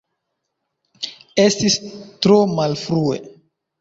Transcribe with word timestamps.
Estis 1.45 1.77
tro 2.27 2.39
malfrue. 2.61 3.23